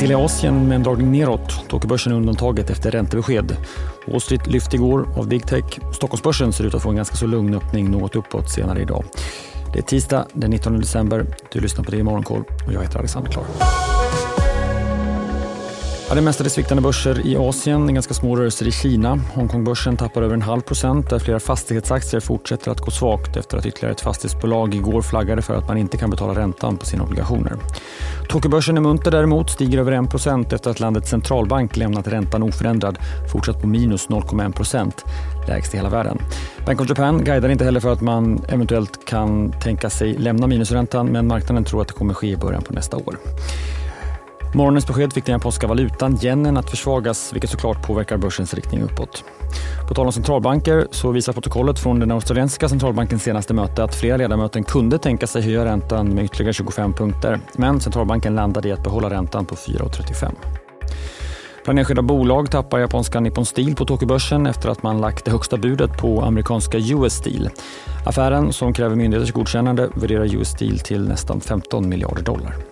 till 0.00 0.10
i 0.10 0.14
Asien 0.14 0.68
med 0.68 0.76
en 0.76 0.82
dragning 0.82 1.12
neråt. 1.12 1.68
Tokyobörsen 1.68 2.12
är 2.12 2.16
undantaget 2.16 2.70
efter 2.70 2.90
räntebesked. 2.90 3.56
Wall 4.06 4.20
Street 4.20 4.46
lyfte 4.46 4.76
igår 4.76 5.08
av 5.16 5.28
big 5.28 5.46
tech. 5.46 5.64
Stockholmsbörsen 5.94 6.52
ser 6.52 6.64
ut 6.64 6.74
att 6.74 6.82
få 6.82 6.90
en 6.90 6.96
ganska 6.96 7.16
så 7.16 7.26
lugn 7.26 7.54
öppning 7.54 7.90
något 7.90 8.16
uppåt 8.16 8.50
senare 8.50 8.80
idag. 8.82 9.04
Det 9.72 9.78
är 9.78 9.82
tisdag 9.82 10.26
den 10.32 10.50
19 10.50 10.80
december. 10.80 11.26
Du 11.52 11.60
lyssnar 11.60 11.84
på 11.84 11.90
det 11.90 11.96
i 11.96 12.02
Morgonkoll 12.02 12.44
och 12.66 12.72
jag 12.72 12.82
heter 12.82 12.98
Alexander 12.98 13.30
Klar. 13.30 13.44
Ja, 16.10 16.16
det 16.16 16.22
mesta 16.22 16.44
är 16.44 16.48
sviktande 16.48 16.82
börser 16.82 17.26
i 17.26 17.36
Asien, 17.36 17.94
ganska 17.94 18.14
små 18.14 18.36
rörelser 18.36 18.66
i 18.68 18.72
Kina. 18.72 19.20
Hongkongbörsen 19.34 19.96
tappar 19.96 20.22
över 20.22 20.34
en 20.34 20.42
halv 20.42 20.60
procent 20.60 21.10
där 21.10 21.18
flera 21.18 21.40
fastighetsaktier 21.40 22.20
fortsätter 22.20 22.70
att 22.70 22.80
gå 22.80 22.90
svagt 22.90 23.36
efter 23.36 23.58
att 23.58 23.66
ytterligare 23.66 23.92
ett 23.92 24.00
fastighetsbolag 24.00 24.74
igår 24.74 25.02
flaggade 25.02 25.42
för 25.42 25.54
att 25.54 25.68
man 25.68 25.78
inte 25.78 25.96
kan 25.96 26.10
betala 26.10 26.40
räntan 26.40 26.76
på 26.76 26.86
sina 26.86 27.04
obligationer. 27.04 27.56
Tokyobörsen 28.28 28.76
är 28.76 28.80
munter 28.80 29.10
däremot, 29.10 29.50
stiger 29.50 29.78
över 29.78 29.92
1 29.92 30.10
procent 30.10 30.52
efter 30.52 30.70
att 30.70 30.80
landets 30.80 31.10
centralbank 31.10 31.76
lämnat 31.76 32.08
räntan 32.08 32.42
oförändrad, 32.42 32.98
fortsatt 33.32 33.60
på 33.60 33.66
minus 33.66 34.08
0,1 34.08 34.52
procent, 34.52 35.04
lägst 35.48 35.74
i 35.74 35.76
hela 35.76 35.88
världen. 35.88 36.18
Bank 36.66 36.80
of 36.80 36.88
Japan 36.88 37.24
guidar 37.24 37.48
inte 37.48 37.64
heller 37.64 37.80
för 37.80 37.92
att 37.92 38.00
man 38.00 38.44
eventuellt 38.48 39.06
kan 39.06 39.52
tänka 39.52 39.90
sig 39.90 40.14
lämna 40.18 40.46
minusräntan 40.46 41.06
men 41.06 41.26
marknaden 41.26 41.64
tror 41.64 41.82
att 41.82 41.88
det 41.88 41.94
kommer 41.94 42.14
ske 42.14 42.28
i 42.28 42.36
början 42.36 42.62
på 42.62 42.72
nästa 42.72 42.96
år. 42.96 43.16
Morgonens 44.54 44.86
besked 44.86 45.12
fick 45.12 45.26
den 45.26 45.32
japanska 45.32 45.66
valutan 45.66 46.18
yenen 46.22 46.56
att 46.56 46.70
försvagas 46.70 47.32
vilket 47.32 47.50
såklart 47.50 47.86
påverkar 47.86 48.16
börsens 48.16 48.54
riktning 48.54 48.82
uppåt. 48.82 49.24
På 49.88 49.94
tal 49.94 50.06
om 50.06 50.12
centralbanker 50.12 50.88
så 50.90 51.10
visar 51.10 51.32
protokollet 51.32 51.78
från 51.78 52.00
den 52.00 52.10
australiensiska 52.10 52.68
centralbankens 52.68 53.22
senaste 53.22 53.54
möte 53.54 53.84
att 53.84 53.94
flera 53.94 54.16
ledamöter 54.16 54.62
kunde 54.62 54.98
tänka 54.98 55.26
sig 55.26 55.42
höja 55.42 55.64
räntan 55.64 56.14
med 56.14 56.24
ytterligare 56.24 56.52
25 56.52 56.92
punkter. 56.92 57.40
Men 57.52 57.80
centralbanken 57.80 58.34
landade 58.34 58.68
i 58.68 58.72
att 58.72 58.84
behålla 58.84 59.10
räntan 59.10 59.46
på 59.46 59.54
4,35. 59.54 60.32
Bland 61.64 61.78
enskilda 61.78 62.02
bolag 62.02 62.50
tappar 62.50 62.78
japanska 62.78 63.20
Nippon 63.20 63.46
Steel 63.46 63.74
på 63.74 63.84
Tokyobörsen 63.84 64.46
efter 64.46 64.68
att 64.68 64.82
man 64.82 65.00
lagt 65.00 65.24
det 65.24 65.30
högsta 65.30 65.56
budet 65.56 65.98
på 65.98 66.22
amerikanska 66.22 66.78
US 66.78 67.12
Steel. 67.12 67.50
Affären, 68.06 68.52
som 68.52 68.72
kräver 68.72 68.96
myndigheters 68.96 69.32
godkännande, 69.32 69.88
värderar 69.94 70.34
US 70.34 70.48
Steel 70.48 70.78
till 70.78 71.08
nästan 71.08 71.40
15 71.40 71.88
miljarder 71.88 72.22
dollar. 72.22 72.69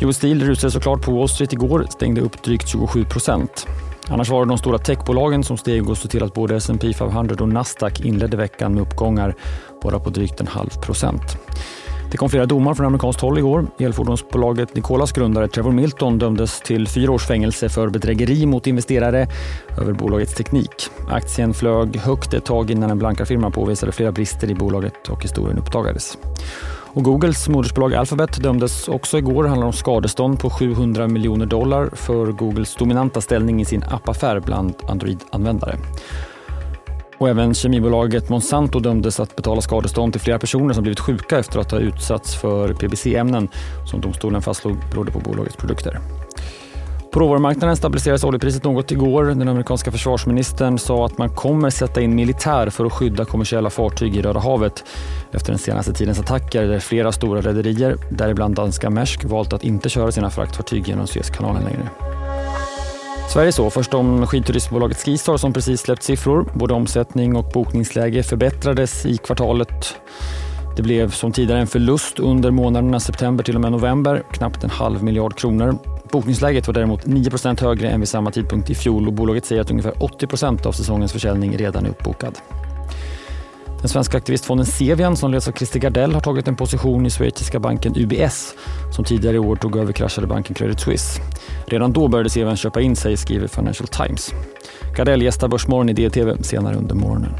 US 0.00 0.16
Steel 0.16 0.40
rusade 0.40 0.70
såklart 0.70 1.02
på 1.02 1.12
Wall 1.12 1.28
Street 1.28 1.52
igår, 1.52 1.86
stängde 1.90 2.20
upp 2.20 2.42
drygt 2.42 2.68
27 2.68 3.04
procent. 3.04 3.66
Annars 4.08 4.30
var 4.30 4.44
det 4.44 4.48
de 4.48 4.58
stora 4.58 4.78
techbolagen 4.78 5.44
som 5.44 5.56
steg 5.56 5.90
och 5.90 5.98
såg 5.98 6.10
till 6.10 6.22
att 6.22 6.34
både 6.34 6.56
S&P 6.56 6.92
500 6.92 7.36
och 7.40 7.48
Nasdaq 7.48 8.00
inledde 8.00 8.36
veckan 8.36 8.74
med 8.74 8.82
uppgångar 8.82 9.34
bara 9.82 9.98
på 9.98 10.10
drygt 10.10 10.40
en 10.40 10.46
halv 10.46 10.70
procent. 10.70 11.36
Det 12.10 12.18
kom 12.18 12.30
flera 12.30 12.46
domar 12.46 12.74
från 12.74 12.86
amerikanskt 12.86 13.20
håll 13.20 13.38
igår. 13.38 13.66
Elfordonsbolaget 13.78 14.76
Nicolas 14.76 15.12
grundare 15.12 15.48
Trevor 15.48 15.72
Milton 15.72 16.18
dömdes 16.18 16.60
till 16.60 16.88
fyra 16.88 17.12
års 17.12 17.26
fängelse 17.26 17.68
för 17.68 17.88
bedrägeri 17.88 18.46
mot 18.46 18.66
investerare 18.66 19.28
över 19.80 19.92
bolagets 19.92 20.34
teknik. 20.34 20.90
Aktien 21.08 21.54
flög 21.54 21.96
högt 21.96 22.34
ett 22.34 22.44
tag 22.44 22.70
innan 22.70 22.90
en 22.90 22.98
blankarfirma 22.98 23.50
påvisade 23.50 23.92
flera 23.92 24.12
brister 24.12 24.50
i 24.50 24.54
bolaget 24.54 25.08
och 25.08 25.22
historien 25.22 25.58
uppdagades. 25.58 26.18
Och 26.94 27.04
Googles 27.04 27.48
modersbolag 27.48 27.94
Alphabet 27.94 28.42
dömdes 28.42 28.88
också 28.88 29.18
igår. 29.18 29.42
Det 29.42 29.48
handlar 29.48 29.66
om 29.66 29.72
skadestånd 29.72 30.38
på 30.38 30.50
700 30.50 31.08
miljoner 31.08 31.46
dollar 31.46 31.90
för 31.92 32.26
Googles 32.26 32.74
dominanta 32.74 33.20
ställning 33.20 33.60
i 33.60 33.64
sin 33.64 33.82
appaffär 33.82 34.40
bland 34.40 34.74
Android-användare. 34.88 35.76
Och 37.18 37.28
även 37.28 37.54
kemibolaget 37.54 38.28
Monsanto 38.28 38.80
dömdes 38.80 39.20
att 39.20 39.36
betala 39.36 39.60
skadestånd 39.60 40.12
till 40.12 40.20
flera 40.20 40.38
personer 40.38 40.74
som 40.74 40.82
blivit 40.82 41.00
sjuka 41.00 41.38
efter 41.38 41.58
att 41.58 41.70
ha 41.70 41.78
utsatts 41.78 42.34
för 42.34 42.74
PBC-ämnen 42.74 43.48
som 43.90 44.00
domstolen 44.00 44.42
fastslog 44.42 44.76
berodde 44.90 45.12
på 45.12 45.18
bolagets 45.18 45.56
produkter. 45.56 46.00
På 47.14 47.20
råvarumarknaden 47.20 47.76
stabiliserades 47.76 48.24
oljepriset 48.24 48.64
något 48.64 48.92
igår. 48.92 49.24
Den 49.24 49.48
amerikanska 49.48 49.92
försvarsministern 49.92 50.78
sa 50.78 51.06
att 51.06 51.18
man 51.18 51.30
kommer 51.30 51.70
sätta 51.70 52.00
in 52.00 52.14
militär 52.14 52.70
för 52.70 52.84
att 52.84 52.92
skydda 52.92 53.24
kommersiella 53.24 53.70
fartyg 53.70 54.16
i 54.16 54.22
Röda 54.22 54.40
havet 54.40 54.84
efter 55.32 55.52
den 55.52 55.58
senaste 55.58 55.92
tidens 55.92 56.20
attacker 56.20 56.62
där 56.62 56.80
flera 56.80 57.12
stora 57.12 57.40
rederier, 57.40 57.96
däribland 58.10 58.54
danska 58.54 58.90
Maersk, 58.90 59.24
valt 59.24 59.52
att 59.52 59.64
inte 59.64 59.88
köra 59.88 60.12
sina 60.12 60.30
fraktfartyg 60.30 60.88
genom 60.88 61.06
Suezkanalen 61.06 61.64
längre. 61.64 61.88
Sverige 63.28 63.52
så. 63.52 63.70
Först 63.70 63.94
om 63.94 64.26
skidturistbolaget 64.26 65.04
Skistar 65.04 65.36
som 65.36 65.52
precis 65.52 65.80
släppt 65.80 66.02
siffror. 66.02 66.52
Både 66.54 66.74
omsättning 66.74 67.36
och 67.36 67.52
bokningsläge 67.54 68.22
förbättrades 68.22 69.06
i 69.06 69.16
kvartalet. 69.16 69.96
Det 70.76 70.82
blev 70.82 71.10
som 71.10 71.32
tidigare 71.32 71.60
en 71.60 71.66
förlust 71.66 72.18
under 72.18 72.50
månaderna 72.50 73.00
september 73.00 73.44
till 73.44 73.54
och 73.54 73.60
med 73.60 73.72
november, 73.72 74.22
knappt 74.32 74.64
en 74.64 74.70
halv 74.70 75.02
miljard 75.02 75.38
kronor. 75.38 75.93
Bokningsläget 76.14 76.66
var 76.66 76.74
däremot 76.74 77.04
9% 77.04 77.60
högre 77.60 77.88
än 77.88 78.00
vid 78.00 78.08
samma 78.08 78.30
tidpunkt 78.30 78.70
i 78.70 78.74
fjol 78.74 79.06
och 79.06 79.12
bolaget 79.12 79.44
säger 79.44 79.62
att 79.62 79.70
ungefär 79.70 79.92
80% 79.92 80.66
av 80.66 80.72
säsongens 80.72 81.12
försäljning 81.12 81.58
redan 81.58 81.86
är 81.86 81.90
uppbokad. 81.90 82.38
Den 83.80 83.88
svenska 83.88 84.18
aktivistfonden 84.18 84.66
Cevian, 84.66 85.16
som 85.16 85.32
leds 85.32 85.48
av 85.48 85.52
Christer 85.52 85.80
Gardell 85.80 86.14
har 86.14 86.20
tagit 86.20 86.48
en 86.48 86.56
position 86.56 87.06
i 87.06 87.10
schweiziska 87.10 87.60
banken 87.60 87.92
UBS 87.96 88.54
som 88.96 89.04
tidigare 89.04 89.36
i 89.36 89.38
år 89.38 89.56
tog 89.56 89.76
över 89.76 89.92
kraschade 89.92 90.26
banken 90.26 90.54
Credit 90.54 90.80
Suisse. 90.80 91.20
Redan 91.66 91.92
då 91.92 92.08
började 92.08 92.30
Cevian 92.30 92.56
köpa 92.56 92.80
in 92.80 92.96
sig, 92.96 93.16
skriver 93.16 93.46
Financial 93.46 93.88
Times. 93.88 94.32
Gardell 94.96 95.22
gästar 95.22 95.48
Börsmorgon 95.48 95.88
i 95.88 95.92
DTV 95.92 96.42
senare 96.42 96.76
under 96.76 96.94
morgonen. 96.94 97.32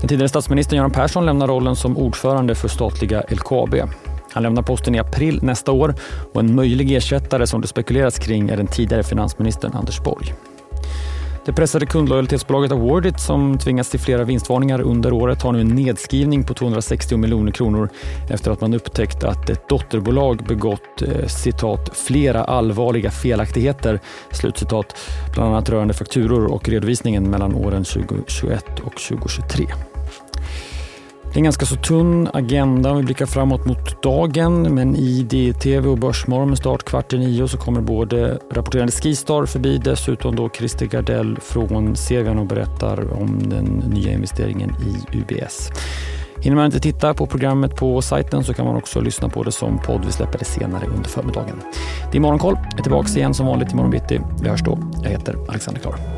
Den 0.00 0.08
tidigare 0.08 0.28
statsministern 0.28 0.76
Göran 0.76 0.90
Persson 0.90 1.26
lämnar 1.26 1.46
rollen 1.46 1.76
som 1.76 1.98
ordförande 1.98 2.54
för 2.54 2.68
statliga 2.68 3.22
LKAB. 3.28 3.74
Han 4.38 4.42
lämnar 4.42 4.62
posten 4.62 4.94
i 4.94 4.98
april 4.98 5.38
nästa 5.42 5.72
år 5.72 5.94
och 6.32 6.40
en 6.40 6.54
möjlig 6.54 6.92
ersättare 6.92 7.46
som 7.46 7.60
det 7.60 7.66
spekuleras 7.66 8.18
kring 8.18 8.48
är 8.48 8.56
den 8.56 8.66
tidigare 8.66 9.02
finansministern 9.02 9.72
Anders 9.74 10.00
Borg. 10.00 10.34
Det 11.44 11.52
pressade 11.52 11.86
kundlojalitetsbolaget 11.86 12.72
Awardit 12.72 13.20
som 13.20 13.58
tvingats 13.58 13.90
till 13.90 14.00
flera 14.00 14.24
vinstvarningar 14.24 14.80
under 14.80 15.12
året 15.12 15.42
har 15.42 15.52
nu 15.52 15.60
en 15.60 15.68
nedskrivning 15.68 16.44
på 16.44 16.54
260 16.54 17.16
miljoner 17.16 17.52
kronor 17.52 17.88
efter 18.30 18.50
att 18.50 18.60
man 18.60 18.74
upptäckt 18.74 19.24
att 19.24 19.50
ett 19.50 19.68
dotterbolag 19.68 20.44
begått 20.48 21.02
eh, 21.02 21.26
citat, 21.26 21.96
flera 21.96 22.44
allvarliga 22.44 23.10
felaktigheter, 23.10 24.00
slutcitat, 24.30 24.96
bland 25.34 25.50
annat 25.50 25.68
rörande 25.68 25.94
fakturor 25.94 26.52
och 26.52 26.68
redovisningen 26.68 27.30
mellan 27.30 27.54
åren 27.54 27.84
2021 27.84 28.64
och 28.84 28.96
2023. 29.08 29.66
Det 31.32 31.34
är 31.34 31.38
en 31.38 31.44
ganska 31.44 31.66
så 31.66 31.76
tunn 31.76 32.28
agenda 32.32 32.90
om 32.90 32.96
vi 32.96 33.02
blickar 33.02 33.26
framåt 33.26 33.66
mot 33.66 34.02
dagen 34.02 34.74
men 34.74 34.96
i 34.96 35.22
DTV 35.22 35.88
och 35.88 35.98
Börsmorgon 35.98 36.48
med 36.48 36.58
start 36.58 36.84
kvart 36.84 37.12
i 37.12 37.18
nio 37.18 37.48
så 37.48 37.58
kommer 37.58 37.80
både 37.80 38.38
rapporterande 38.52 38.92
Skistar 38.92 39.46
förbi 39.46 39.78
dessutom 39.78 40.36
då 40.36 40.48
Christer 40.48 40.86
Gardell 40.86 41.38
från 41.40 41.96
Sevian 41.96 42.38
och 42.38 42.46
berättar 42.46 43.12
om 43.20 43.38
den 43.48 43.64
nya 43.64 44.12
investeringen 44.12 44.70
i 44.70 45.18
UBS. 45.18 45.70
Hinner 46.40 46.56
man 46.56 46.66
inte 46.66 46.80
titta 46.80 47.14
på 47.14 47.26
programmet 47.26 47.76
på 47.76 48.02
sajten 48.02 48.44
så 48.44 48.54
kan 48.54 48.66
man 48.66 48.76
också 48.76 49.00
lyssna 49.00 49.28
på 49.28 49.42
det 49.42 49.52
som 49.52 49.78
podd. 49.78 50.04
Vi 50.06 50.12
släpper 50.12 50.38
det 50.38 50.44
senare 50.44 50.86
under 50.86 51.08
förmiddagen. 51.08 51.56
Det 52.12 52.18
är 52.18 52.20
Morgonkoll. 52.20 52.56
Jag 52.70 52.78
är 52.78 52.82
tillbaka 52.82 53.08
igen 53.08 53.34
som 53.34 53.46
vanligt 53.46 53.72
imorgon 53.72 53.90
bitti. 53.90 54.20
Vi 54.42 54.48
hörs 54.48 54.62
då. 54.62 54.78
Jag 55.02 55.10
heter 55.10 55.36
Alexander 55.48 55.80
Klar. 55.80 56.17